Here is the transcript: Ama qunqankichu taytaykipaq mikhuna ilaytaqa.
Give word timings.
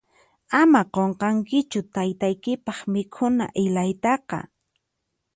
Ama 0.59 0.81
qunqankichu 0.93 1.79
taytaykipaq 1.93 2.79
mikhuna 2.93 3.45
ilaytaqa. 3.65 4.37